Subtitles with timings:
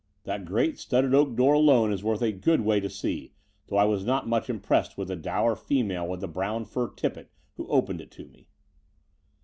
[0.23, 3.33] That great studded oak door alone is worth going a good way to see,
[3.67, 7.29] though I was not much impressed with the dour female with the brown fur tippet,
[7.55, 8.47] who opened it to me."